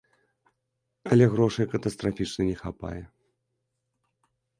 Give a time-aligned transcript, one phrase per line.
[1.15, 3.03] Але грошай катастрафічна не хапае.